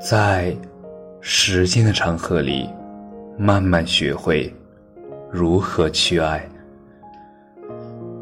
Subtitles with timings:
[0.00, 0.56] 在
[1.20, 2.66] 时间的长河里，
[3.36, 4.50] 慢慢学会
[5.30, 6.42] 如何去爱。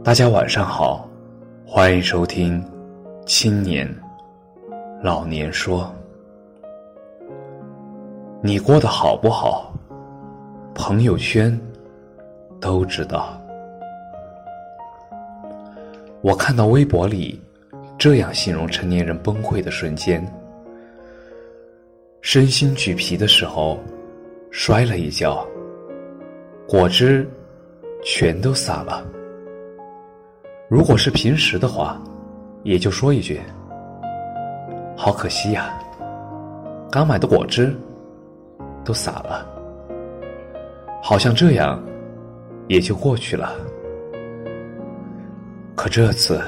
[0.02, 1.08] 大家晚上好，
[1.64, 2.60] 欢迎收听
[3.26, 3.88] 《青年
[5.04, 5.94] 老年说》。
[8.42, 9.72] 你过得好不好？
[10.74, 11.56] 朋友圈
[12.60, 13.40] 都知道。
[16.22, 17.40] 我看到微博里
[17.96, 20.20] 这样形容成年人崩溃的瞬间。
[22.20, 23.78] 身心俱疲的时候，
[24.50, 25.46] 摔了一跤，
[26.66, 27.28] 果汁
[28.02, 29.06] 全都洒了。
[30.68, 32.00] 如果是平时的话，
[32.64, 33.40] 也就说一句
[34.96, 35.78] ：“好可惜呀，
[36.90, 37.74] 刚买的果汁
[38.84, 39.46] 都洒了。”
[41.00, 41.82] 好像这样
[42.66, 43.54] 也就过去了。
[45.74, 46.42] 可这次，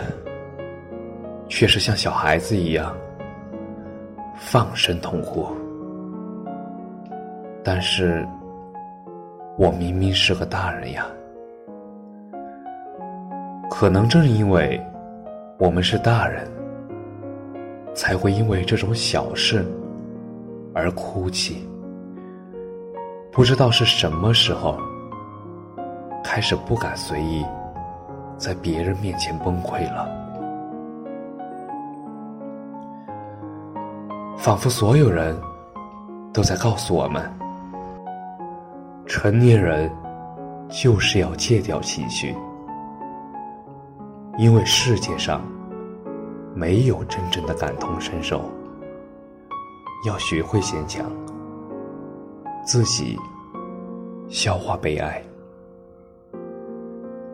[1.49, 2.95] 却是像小孩子一样
[4.37, 5.47] 放声痛哭。
[7.63, 8.27] 但是，
[9.59, 11.07] 我明明是个大人呀。
[13.71, 14.81] 可能正因为
[15.59, 16.51] 我们是大人，
[17.95, 19.65] 才会因为这种小事
[20.75, 21.69] 而哭泣。
[23.31, 24.79] 不知道是什么时候，
[26.25, 27.45] 开始不敢随意
[28.37, 30.09] 在别人面前崩溃了，
[34.37, 35.37] 仿佛所有人
[36.33, 37.23] 都在告诉我们。
[39.11, 39.91] 成年人
[40.69, 42.33] 就是要戒掉情绪，
[44.39, 45.45] 因为世界上
[46.55, 48.45] 没有真正的感同身受。
[50.07, 51.11] 要学会坚强，
[52.65, 53.19] 自己
[54.29, 55.21] 消化悲哀。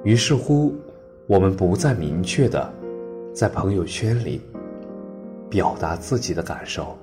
[0.03, 0.75] 于是乎，
[1.27, 2.73] 我们不再明确的
[3.35, 4.41] 在朋友圈里
[5.51, 6.97] 表达自己的感受，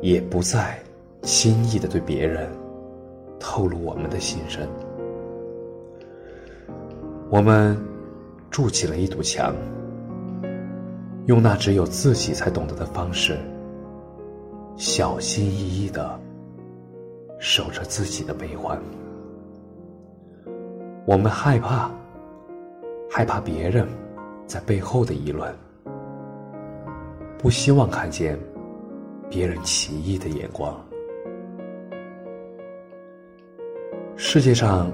[0.00, 0.78] 也不再
[1.20, 2.48] 轻易的对别人。
[3.38, 4.66] 透露我们的心声。
[7.28, 7.76] 我们
[8.50, 9.54] 筑起了一堵墙，
[11.26, 13.36] 用那只有自己才懂得的方式，
[14.76, 16.18] 小心翼翼的
[17.38, 18.80] 守着自己的悲欢。
[21.04, 21.90] 我们害怕，
[23.10, 23.88] 害怕别人
[24.46, 25.52] 在背后的议论，
[27.38, 28.38] 不希望看见
[29.28, 30.85] 别人奇异的眼光。
[34.18, 34.90] 世界上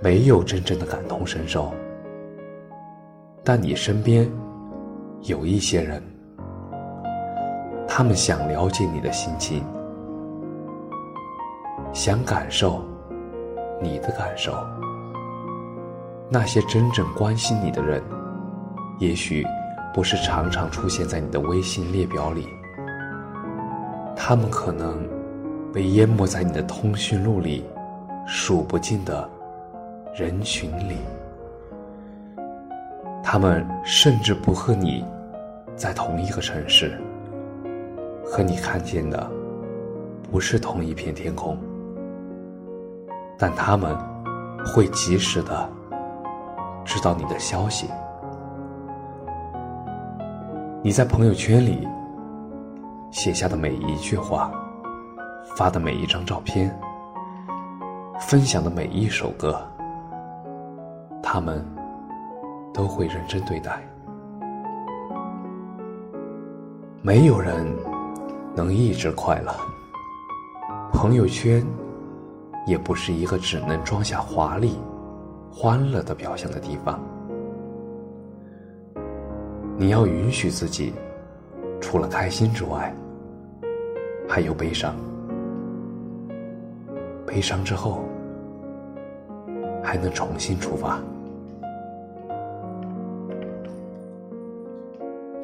[0.00, 1.74] 没有真正的感同身受，
[3.42, 4.30] 但你身边
[5.22, 6.00] 有一些人，
[7.88, 9.64] 他们想了解你的心情，
[11.92, 12.80] 想感受
[13.80, 14.54] 你的感受。
[16.30, 18.00] 那些真正关心你的人，
[19.00, 19.44] 也许
[19.92, 22.46] 不是常常出现在你的微信列表里，
[24.14, 25.04] 他们可能
[25.72, 27.64] 被淹没在你的通讯录里。
[28.26, 29.28] 数不尽的
[30.14, 30.96] 人群里，
[33.22, 35.04] 他们甚至不和你
[35.74, 36.98] 在同一个城市，
[38.24, 39.30] 和你看见的
[40.30, 41.58] 不是同一片天空，
[43.38, 43.96] 但他们
[44.66, 45.68] 会及时的
[46.84, 47.88] 知道你的消息。
[50.82, 51.86] 你在朋友圈里
[53.10, 54.50] 写下的每一句话，
[55.56, 56.74] 发的每一张照片。
[58.26, 59.60] 分享的每一首歌，
[61.22, 61.62] 他们
[62.72, 63.82] 都会认真对待。
[67.02, 67.66] 没有人
[68.54, 69.52] 能一直快乐，
[70.92, 71.62] 朋友圈
[72.66, 74.78] 也不是一个只能装下华丽、
[75.50, 76.98] 欢乐的表象的地方。
[79.76, 80.94] 你要允许自己，
[81.80, 82.94] 除了开心之外，
[84.26, 84.94] 还有悲伤。
[87.26, 88.02] 悲伤之后。
[89.82, 91.00] 还能重新出发。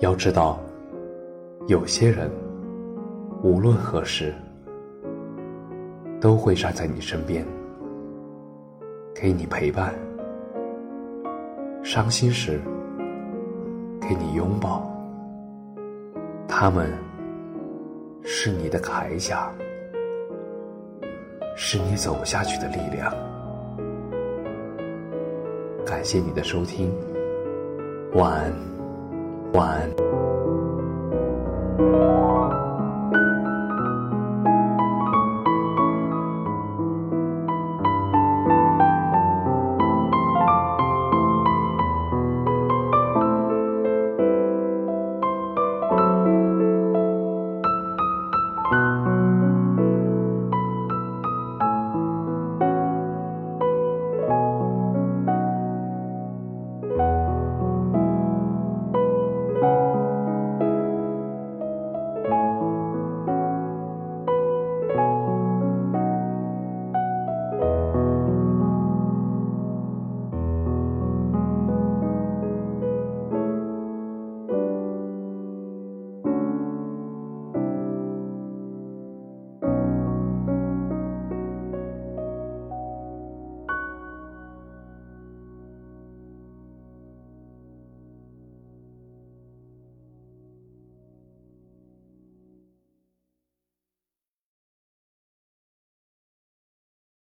[0.00, 0.60] 要知道，
[1.66, 2.30] 有些人
[3.42, 4.32] 无论何时
[6.20, 7.44] 都会站在你身边，
[9.14, 9.90] 给你陪伴；
[11.82, 12.60] 伤心时
[14.00, 14.88] 给你拥抱。
[16.46, 16.92] 他们
[18.22, 19.52] 是你的铠甲，
[21.56, 23.12] 是你走下去的力量。
[25.88, 26.92] 感谢你的收听，
[28.12, 28.52] 晚安，
[29.54, 29.90] 晚安。